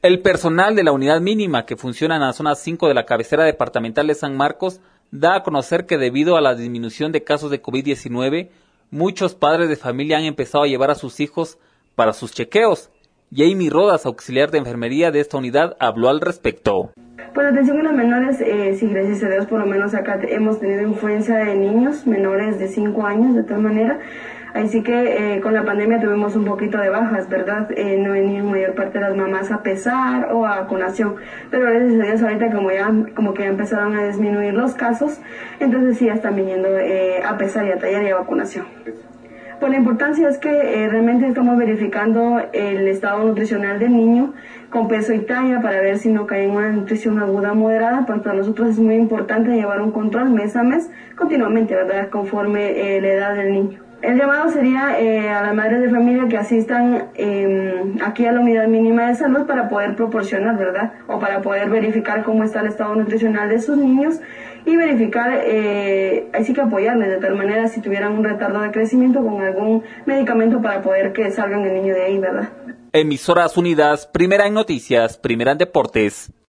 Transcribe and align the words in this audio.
El 0.00 0.20
personal 0.20 0.76
de 0.76 0.84
la 0.84 0.92
unidad 0.92 1.20
mínima 1.20 1.66
que 1.66 1.76
funciona 1.76 2.14
en 2.14 2.20
la 2.20 2.32
zona 2.32 2.54
5 2.54 2.86
de 2.86 2.94
la 2.94 3.04
cabecera 3.04 3.42
departamental 3.42 4.06
de 4.06 4.14
San 4.14 4.36
Marcos 4.36 4.80
da 5.10 5.34
a 5.34 5.42
conocer 5.42 5.86
que 5.86 5.98
debido 5.98 6.36
a 6.36 6.40
la 6.40 6.54
disminución 6.54 7.10
de 7.10 7.24
casos 7.24 7.50
de 7.50 7.60
COVID-19, 7.60 8.48
muchos 8.92 9.34
padres 9.34 9.68
de 9.68 9.74
familia 9.74 10.18
han 10.18 10.24
empezado 10.24 10.62
a 10.62 10.68
llevar 10.68 10.92
a 10.92 10.94
sus 10.94 11.18
hijos 11.18 11.58
para 11.96 12.12
sus 12.12 12.30
chequeos. 12.30 12.90
Jamie 13.34 13.70
Rodas, 13.70 14.06
auxiliar 14.06 14.52
de 14.52 14.58
enfermería 14.58 15.10
de 15.10 15.18
esta 15.18 15.36
unidad, 15.36 15.76
habló 15.80 16.10
al 16.10 16.20
respecto. 16.20 16.92
Pues 17.34 17.46
atención 17.48 17.80
a 17.80 17.82
los 17.82 17.92
menores, 17.92 18.40
eh, 18.40 18.76
sí, 18.78 18.86
gracias 18.86 19.24
a 19.24 19.30
Dios, 19.30 19.46
por 19.46 19.58
lo 19.58 19.66
menos 19.66 19.94
acá 19.94 20.20
hemos 20.28 20.60
tenido 20.60 20.82
influencia 20.82 21.38
de 21.38 21.56
niños 21.56 22.06
menores 22.06 22.60
de 22.60 22.68
5 22.68 23.04
años, 23.04 23.34
de 23.34 23.42
tal 23.42 23.62
manera. 23.62 23.98
Así 24.54 24.82
que 24.82 25.36
eh, 25.36 25.40
con 25.40 25.54
la 25.54 25.64
pandemia 25.64 26.00
tuvimos 26.00 26.34
un 26.36 26.44
poquito 26.44 26.78
de 26.78 26.88
bajas, 26.88 27.28
¿verdad? 27.28 27.68
Eh, 27.76 27.98
no 27.98 28.12
venían 28.12 28.50
mayor 28.50 28.74
parte 28.74 28.98
de 28.98 29.08
las 29.08 29.16
mamás 29.16 29.50
a 29.50 29.62
pesar 29.62 30.32
o 30.32 30.46
a 30.46 30.60
vacunación. 30.60 31.16
Pero 31.50 31.64
gracias 31.64 32.00
a 32.00 32.04
Dios 32.04 32.22
ahorita 32.22 32.50
como 32.50 32.70
ya 32.70 32.90
como 33.14 33.34
que 33.34 33.42
ya 33.42 33.48
empezaron 33.48 33.96
a 33.96 34.06
disminuir 34.06 34.54
los 34.54 34.74
casos, 34.74 35.20
entonces 35.60 35.98
sí 35.98 36.06
ya 36.06 36.14
están 36.14 36.36
viniendo 36.36 36.68
eh, 36.78 37.22
a 37.22 37.36
pesar 37.36 37.66
y 37.66 37.72
a 37.72 37.78
tallar 37.78 38.02
y 38.02 38.10
a 38.10 38.16
vacunación. 38.16 38.66
Pues 39.60 39.72
la 39.72 39.78
importancia 39.78 40.28
es 40.28 40.38
que 40.38 40.50
eh, 40.50 40.88
realmente 40.88 41.26
estamos 41.26 41.58
verificando 41.58 42.40
el 42.52 42.86
estado 42.86 43.24
nutricional 43.24 43.80
del 43.80 43.92
niño 43.92 44.34
con 44.70 44.86
peso 44.86 45.12
y 45.12 45.20
talla 45.20 45.60
para 45.60 45.80
ver 45.80 45.98
si 45.98 46.10
no 46.10 46.28
cae 46.28 46.44
en 46.44 46.52
una 46.52 46.70
nutrición 46.70 47.18
aguda 47.18 47.54
moderada, 47.54 48.06
pues 48.06 48.20
para 48.20 48.36
nosotros 48.36 48.68
es 48.68 48.78
muy 48.78 48.94
importante 48.94 49.50
llevar 49.50 49.80
un 49.80 49.90
control 49.90 50.30
mes 50.30 50.54
a 50.54 50.62
mes 50.62 50.88
continuamente, 51.16 51.74
¿verdad? 51.74 52.08
Conforme 52.08 52.96
eh, 52.96 53.00
la 53.00 53.08
edad 53.08 53.34
del 53.34 53.52
niño. 53.52 53.87
El 54.00 54.16
llamado 54.16 54.48
sería 54.50 55.00
eh, 55.00 55.28
a 55.28 55.42
las 55.42 55.54
madres 55.54 55.80
de 55.80 55.90
familia 55.90 56.28
que 56.28 56.36
asistan 56.36 57.08
eh, 57.16 57.94
aquí 58.04 58.26
a 58.26 58.32
la 58.32 58.40
unidad 58.40 58.68
mínima 58.68 59.08
de 59.08 59.16
salud 59.16 59.44
para 59.46 59.68
poder 59.68 59.96
proporcionar, 59.96 60.56
¿verdad? 60.56 60.92
O 61.08 61.18
para 61.18 61.42
poder 61.42 61.68
verificar 61.68 62.22
cómo 62.22 62.44
está 62.44 62.60
el 62.60 62.68
estado 62.68 62.94
nutricional 62.94 63.48
de 63.48 63.60
sus 63.60 63.76
niños 63.76 64.20
y 64.64 64.76
verificar, 64.76 65.40
eh, 65.44 66.28
así 66.32 66.54
que 66.54 66.60
apoyarles 66.60 67.08
de 67.08 67.16
tal 67.16 67.34
manera 67.34 67.66
si 67.66 67.80
tuvieran 67.80 68.12
un 68.12 68.22
retardo 68.22 68.60
de 68.60 68.70
crecimiento 68.70 69.20
con 69.20 69.42
algún 69.42 69.82
medicamento 70.06 70.62
para 70.62 70.80
poder 70.80 71.12
que 71.12 71.30
salgan 71.32 71.64
el 71.64 71.74
niño 71.74 71.94
de 71.94 72.04
ahí, 72.04 72.18
¿verdad? 72.18 72.50
Emisoras 72.92 73.56
Unidas, 73.56 74.06
primera 74.06 74.46
en 74.46 74.54
noticias, 74.54 75.18
primera 75.18 75.52
en 75.52 75.58
deportes. 75.58 76.30